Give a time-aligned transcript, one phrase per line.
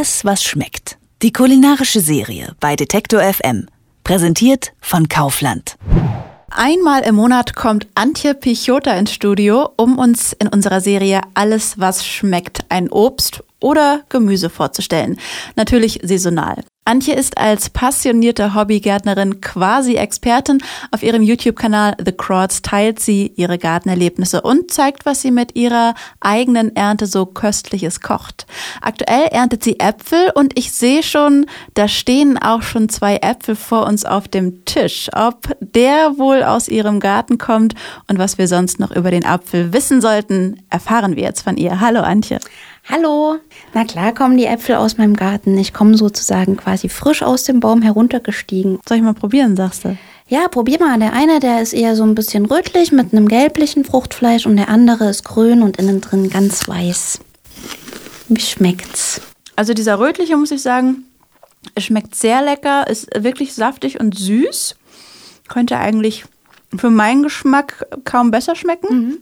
[0.00, 0.96] Alles, was schmeckt.
[1.20, 3.66] Die kulinarische Serie bei Detektor FM.
[4.02, 5.76] Präsentiert von Kaufland.
[6.48, 12.06] Einmal im Monat kommt Antje Pichota ins Studio, um uns in unserer Serie Alles, was
[12.06, 15.18] schmeckt, ein Obst oder Gemüse vorzustellen.
[15.56, 16.64] Natürlich saisonal.
[16.90, 20.58] Antje ist als passionierte Hobbygärtnerin quasi Expertin.
[20.90, 25.94] Auf ihrem YouTube-Kanal The Crowds teilt sie ihre Gartenerlebnisse und zeigt, was sie mit ihrer
[26.18, 28.44] eigenen Ernte so köstliches kocht.
[28.80, 33.86] Aktuell erntet sie Äpfel und ich sehe schon, da stehen auch schon zwei Äpfel vor
[33.86, 35.10] uns auf dem Tisch.
[35.14, 37.76] Ob der wohl aus ihrem Garten kommt
[38.08, 41.78] und was wir sonst noch über den Apfel wissen sollten, erfahren wir jetzt von ihr.
[41.78, 42.40] Hallo Antje.
[42.88, 43.36] Hallo.
[43.72, 45.56] Na klar kommen die Äpfel aus meinem Garten.
[45.58, 48.80] Ich komme sozusagen quasi frisch aus dem Baum heruntergestiegen.
[48.88, 49.96] Soll ich mal probieren, sagst du?
[50.28, 50.98] Ja, probier mal.
[50.98, 54.68] Der eine, der ist eher so ein bisschen rötlich mit einem gelblichen Fruchtfleisch und der
[54.68, 57.20] andere ist grün und innen drin ganz weiß.
[58.28, 59.20] Wie schmeckt's?
[59.56, 61.04] Also dieser rötliche, muss ich sagen,
[61.76, 64.76] schmeckt sehr lecker, ist wirklich saftig und süß.
[65.48, 66.24] Könnte eigentlich
[66.76, 68.94] für meinen Geschmack kaum besser schmecken.
[68.94, 69.18] Mhm.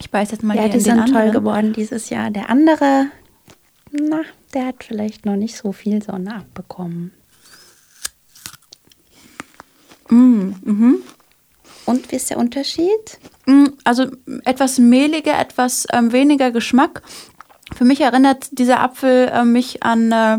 [0.00, 2.30] Ich beiß jetzt mal ja, die in sind toll geworden dieses Jahr.
[2.30, 3.06] Der andere,
[3.90, 4.20] na,
[4.54, 7.12] der hat vielleicht noch nicht so viel Sonne abbekommen.
[10.08, 10.98] Mm, mhm.
[11.86, 13.18] Und wie ist der Unterschied?
[13.46, 14.06] Mm, also
[14.44, 17.02] etwas mehliger, etwas ähm, weniger Geschmack.
[17.74, 20.38] Für mich erinnert dieser Apfel äh, mich an äh,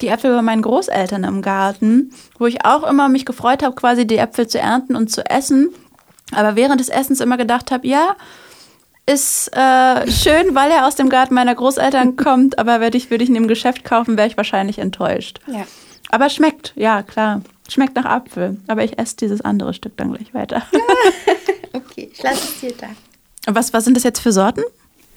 [0.00, 4.06] die Äpfel bei meinen Großeltern im Garten, wo ich auch immer mich gefreut habe, quasi
[4.06, 5.70] die Äpfel zu ernten und zu essen.
[6.32, 8.16] Aber während des Essens immer gedacht habe, ja,
[9.06, 13.22] ist äh, schön, weil er aus dem Garten meiner Großeltern kommt, aber würde ich, würd
[13.22, 15.40] ich ihn im Geschäft kaufen, wäre ich wahrscheinlich enttäuscht.
[15.46, 15.64] Ja.
[16.10, 17.42] Aber schmeckt, ja, klar.
[17.68, 18.56] Schmeckt nach Apfel.
[18.68, 20.62] Aber ich esse dieses andere Stück dann gleich weiter.
[21.72, 22.88] okay, ich lasse es dir da.
[23.52, 24.62] Was, was sind das jetzt für Sorten?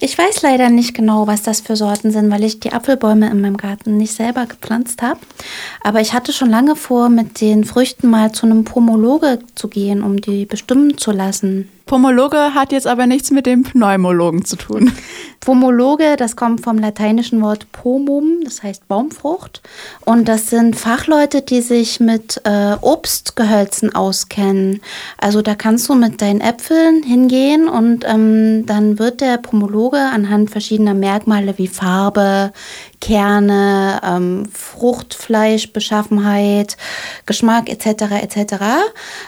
[0.02, 3.42] Ich weiß leider nicht genau, was das für Sorten sind, weil ich die Apfelbäume in
[3.42, 5.20] meinem Garten nicht selber gepflanzt habe.
[5.84, 10.02] Aber ich hatte schon lange vor, mit den Früchten mal zu einem Pomologe zu gehen,
[10.02, 11.70] um die bestimmen zu lassen.
[11.90, 14.92] Pomologe hat jetzt aber nichts mit dem Pneumologen zu tun.
[15.40, 19.64] Pomologe, das kommt vom lateinischen Wort pomum, das heißt Baumfrucht.
[20.06, 24.82] Und das sind Fachleute, die sich mit äh, Obstgehölzen auskennen.
[25.18, 30.52] Also da kannst du mit deinen Äpfeln hingehen und ähm, dann wird der Pomologe anhand
[30.52, 32.52] verschiedener Merkmale wie Farbe,
[33.02, 36.78] Kerne, ähm, Fruchtfleischbeschaffenheit,
[37.26, 38.04] Geschmack etc.
[38.22, 38.56] etc.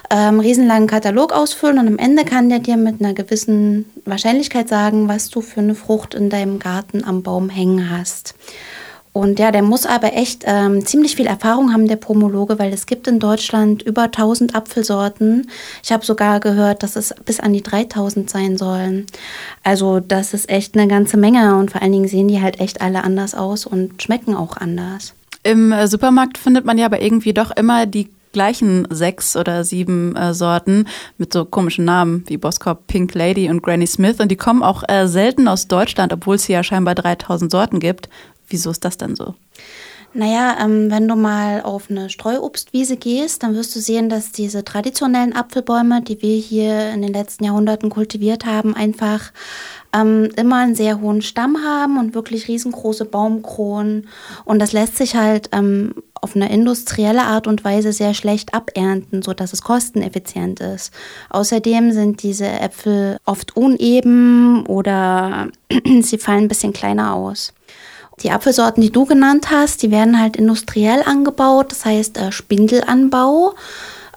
[0.10, 5.08] Ähm, riesenlangen Katalog ausfüllen und am Ende kann der dir mit einer gewissen Wahrscheinlichkeit sagen,
[5.08, 8.36] was du für eine Frucht in deinem Garten am Baum hängen hast.
[9.14, 12.86] Und ja, der muss aber echt ähm, ziemlich viel Erfahrung haben, der Pomologe, weil es
[12.86, 15.50] gibt in Deutschland über 1000 Apfelsorten.
[15.84, 19.06] Ich habe sogar gehört, dass es bis an die 3000 sein sollen.
[19.64, 22.82] Also das ist echt eine ganze Menge und vor allen Dingen sehen die halt echt
[22.82, 25.14] alle anders aus und schmecken auch anders.
[25.44, 30.16] Im äh, Supermarkt findet man ja aber irgendwie doch immer die gleichen sechs oder sieben
[30.16, 34.20] äh, Sorten mit so komischen Namen wie Boskop, Pink Lady und Granny Smith.
[34.20, 37.80] Und die kommen auch äh, selten aus Deutschland, obwohl es hier ja scheinbar 3000 Sorten
[37.80, 38.08] gibt.
[38.52, 39.36] Wieso ist das denn so?
[40.14, 44.66] Naja, ähm, wenn du mal auf eine Streuobstwiese gehst, dann wirst du sehen, dass diese
[44.66, 49.32] traditionellen Apfelbäume, die wir hier in den letzten Jahrhunderten kultiviert haben, einfach
[49.94, 54.10] ähm, immer einen sehr hohen Stamm haben und wirklich riesengroße Baumkronen.
[54.44, 59.22] Und das lässt sich halt ähm, auf eine industrielle Art und Weise sehr schlecht abernten,
[59.22, 60.94] sodass es kosteneffizient ist.
[61.30, 65.48] Außerdem sind diese Äpfel oft uneben oder
[66.02, 67.54] sie fallen ein bisschen kleiner aus.
[68.20, 73.56] Die Apfelsorten, die du genannt hast, die werden halt industriell angebaut, das heißt äh, Spindelanbau.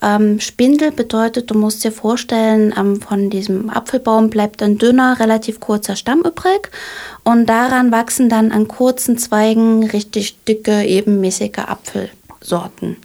[0.03, 5.61] Ähm, Spindel bedeutet, du musst dir vorstellen, ähm, von diesem Apfelbaum bleibt ein dünner, relativ
[5.61, 6.71] kurzer Stamm übrig
[7.23, 12.99] und daran wachsen dann an kurzen Zweigen richtig dicke, ebenmäßige Apfelsorten.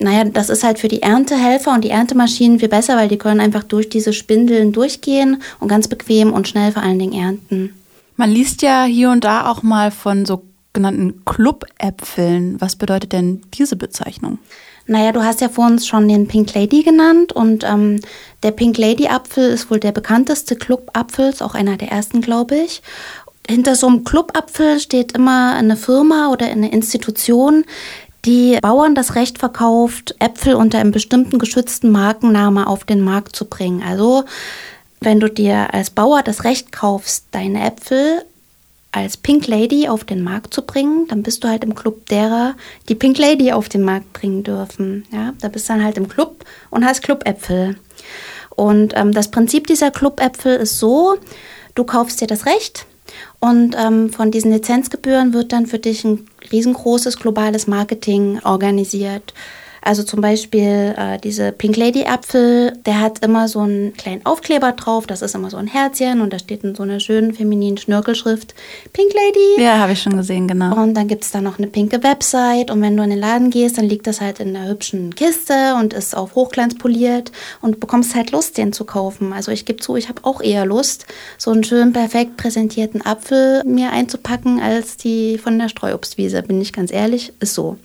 [0.00, 3.40] Naja, das ist halt für die Erntehelfer und die Erntemaschinen viel besser, weil die können
[3.40, 7.74] einfach durch diese Spindeln durchgehen und ganz bequem und schnell vor allen Dingen ernten.
[8.16, 12.60] Man liest ja hier und da auch mal von sogenannten Club-Äpfeln.
[12.60, 14.38] Was bedeutet denn diese Bezeichnung?
[14.86, 18.00] Naja, du hast ja vor uns schon den Pink Lady genannt und ähm,
[18.42, 22.82] der Pink Lady Apfel ist wohl der bekannteste Club-Apfel, auch einer der ersten, glaube ich.
[23.48, 27.64] Hinter so einem Club-Apfel steht immer eine Firma oder eine Institution,
[28.24, 33.44] die Bauern das Recht verkauft, Äpfel unter einem bestimmten geschützten Markenname auf den Markt zu
[33.46, 33.82] bringen.
[33.86, 34.24] Also
[35.04, 38.24] wenn du dir als Bauer das Recht kaufst, deine Äpfel
[38.92, 42.54] als Pink Lady auf den Markt zu bringen, dann bist du halt im Club derer,
[42.88, 45.04] die Pink Lady auf den Markt bringen dürfen.
[45.10, 47.76] Ja, da bist du dann halt im Club und hast Clubäpfel.
[48.50, 51.16] Und ähm, das Prinzip dieser Clubäpfel ist so,
[51.74, 52.86] du kaufst dir das Recht,
[53.40, 59.34] Und ähm, von diesen Lizenzgebühren wird dann für dich ein riesengroßes globales Marketing organisiert.
[59.84, 64.72] Also zum Beispiel äh, diese Pink Lady Apfel, der hat immer so einen kleinen Aufkleber
[64.72, 65.06] drauf.
[65.06, 68.54] Das ist immer so ein Herzchen und da steht in so einer schönen femininen Schnörkelschrift
[68.94, 69.62] Pink Lady.
[69.62, 70.74] Ja, habe ich schon gesehen, genau.
[70.82, 73.50] Und dann gibt es da noch eine pinke Website und wenn du in den Laden
[73.50, 77.30] gehst, dann liegt das halt in einer hübschen Kiste und ist auf Hochglanz poliert
[77.60, 79.34] und bekommst halt Lust, den zu kaufen.
[79.34, 81.04] Also ich gebe zu, ich habe auch eher Lust,
[81.36, 86.72] so einen schön perfekt präsentierten Apfel mir einzupacken, als die von der Streuobstwiese, bin ich
[86.72, 87.76] ganz ehrlich, ist so.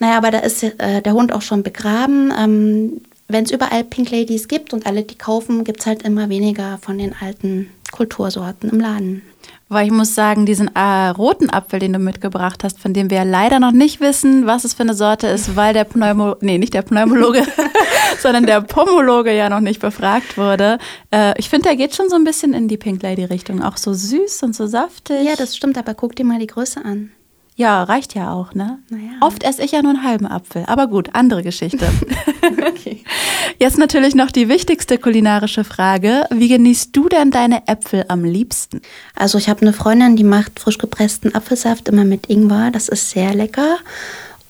[0.00, 2.32] Naja, aber da ist äh, der Hund auch schon begraben.
[2.36, 6.28] Ähm, Wenn es überall Pink Ladies gibt und alle die kaufen, gibt es halt immer
[6.28, 9.22] weniger von den alten Kultursorten im Laden.
[9.68, 13.18] Weil ich muss sagen, diesen äh, roten Apfel, den du mitgebracht hast, von dem wir
[13.18, 16.58] ja leider noch nicht wissen, was es für eine Sorte ist, weil der Pneumo, nee,
[16.58, 17.46] nicht der Pneumologe,
[18.20, 20.78] sondern der Pomologe ja noch nicht befragt wurde.
[21.12, 23.76] Äh, ich finde, der geht schon so ein bisschen in die Pink Lady Richtung, auch
[23.76, 25.22] so süß und so saftig.
[25.24, 27.12] Ja, das stimmt, aber guck dir mal die Größe an.
[27.60, 28.78] Ja, reicht ja auch, ne?
[28.88, 29.10] Naja.
[29.20, 30.64] Oft esse ich ja nur einen halben Apfel.
[30.66, 31.86] Aber gut, andere Geschichte.
[32.66, 33.04] okay.
[33.58, 36.24] Jetzt natürlich noch die wichtigste kulinarische Frage.
[36.30, 38.80] Wie genießt du denn deine Äpfel am liebsten?
[39.14, 42.70] Also ich habe eine Freundin, die macht frisch gepressten Apfelsaft immer mit Ingwer.
[42.70, 43.76] Das ist sehr lecker.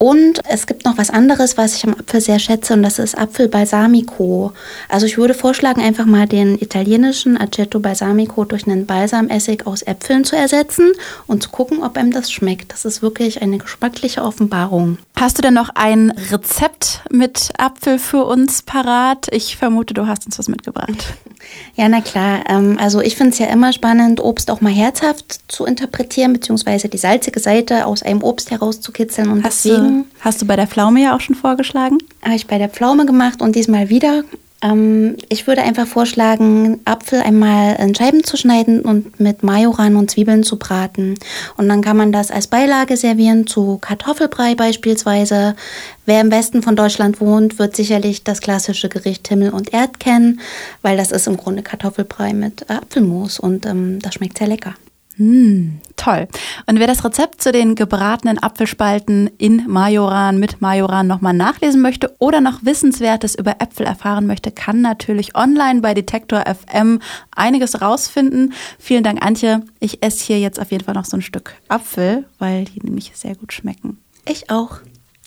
[0.03, 3.19] Und es gibt noch was anderes, was ich am Apfel sehr schätze, und das ist
[3.19, 4.55] Apfel Balsamico.
[4.89, 10.25] Also ich würde vorschlagen, einfach mal den italienischen Aceto Balsamico durch einen Balsamessig aus Äpfeln
[10.25, 10.93] zu ersetzen
[11.27, 12.73] und zu gucken, ob einem das schmeckt.
[12.73, 14.97] Das ist wirklich eine geschmackliche Offenbarung.
[15.17, 19.27] Hast du denn noch ein Rezept mit Apfel für uns parat?
[19.33, 21.13] Ich vermute, du hast uns was mitgebracht.
[21.75, 22.45] Ja, na klar.
[22.49, 26.89] Ähm, also ich finde es ja immer spannend, Obst auch mal herzhaft zu interpretieren, beziehungsweise
[26.89, 29.31] die salzige Seite aus einem Obst herauszukitzeln.
[29.31, 31.99] Und hast deswegen Du, hast du bei der Pflaume ja auch schon vorgeschlagen?
[32.23, 34.25] Habe ich bei der Pflaume gemacht und diesmal wieder.
[34.63, 40.11] Ähm, ich würde einfach vorschlagen, Apfel einmal in Scheiben zu schneiden und mit Majoran und
[40.11, 41.15] Zwiebeln zu braten.
[41.57, 45.57] Und dann kann man das als Beilage servieren zu Kartoffelbrei beispielsweise.
[46.05, 50.41] Wer im Westen von Deutschland wohnt, wird sicherlich das klassische Gericht Himmel und Erd kennen,
[50.83, 54.75] weil das ist im Grunde Kartoffelbrei mit Apfelmus und ähm, das schmeckt sehr lecker.
[55.21, 56.29] Mm, toll.
[56.65, 62.17] Und wer das Rezept zu den gebratenen Apfelspalten in Majoran mit Majoran nochmal nachlesen möchte
[62.19, 67.03] oder noch Wissenswertes über Äpfel erfahren möchte, kann natürlich online bei Detektor FM
[67.37, 68.55] einiges rausfinden.
[68.79, 69.63] Vielen Dank, Antje.
[69.79, 73.13] Ich esse hier jetzt auf jeden Fall noch so ein Stück Apfel, weil die nämlich
[73.15, 73.99] sehr gut schmecken.
[74.27, 74.79] Ich auch.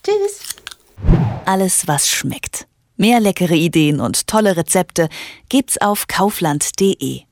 [0.01, 0.55] Tschüss.
[1.45, 2.65] Alles, was schmeckt.
[2.97, 5.07] Mehr leckere Ideen und tolle Rezepte
[5.49, 7.25] gibt's auf kaufland.de.